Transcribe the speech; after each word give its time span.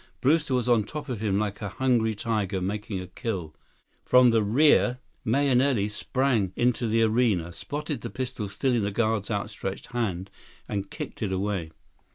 Brewster 0.19 0.55
was 0.55 0.67
on 0.67 0.83
top 0.83 1.09
of 1.09 1.21
him 1.21 1.37
like 1.37 1.61
a 1.61 1.69
hungry 1.69 2.15
tiger 2.15 2.59
making 2.59 2.99
a 2.99 3.05
kill. 3.05 3.55
From 4.03 4.31
the 4.31 4.41
rear, 4.41 4.97
Mahenili 5.23 5.89
sprang 5.91 6.53
into 6.55 6.87
the 6.87 7.03
arena, 7.03 7.53
spotted 7.53 8.01
the 8.01 8.09
pistol 8.09 8.49
still 8.49 8.73
in 8.73 8.81
the 8.81 8.89
guard's 8.89 9.29
outstretched 9.29 9.91
hand, 9.93 10.31
and 10.67 10.89
kicked 10.89 11.21
it 11.21 11.31
away. 11.31 11.69